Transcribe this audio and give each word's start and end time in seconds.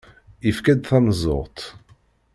Yefka-d 0.45 0.81
tameẓẓuɣt. 0.85 1.59